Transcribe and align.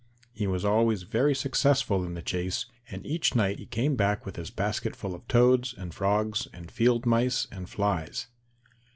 He 0.33 0.47
was 0.47 0.65
always 0.65 1.03
very 1.03 1.35
successful 1.35 2.03
in 2.03 2.15
the 2.15 2.23
chase, 2.23 2.65
and 2.89 3.05
each 3.05 3.35
night 3.35 3.59
he 3.59 3.67
came 3.67 3.95
back 3.95 4.25
with 4.25 4.35
his 4.35 4.49
basket 4.49 4.95
full 4.95 5.13
of 5.13 5.27
toads 5.27 5.75
and 5.77 5.93
frogs 5.93 6.47
and 6.51 6.71
field 6.71 7.05
mice 7.05 7.45
and 7.51 7.69
flies. 7.69 8.25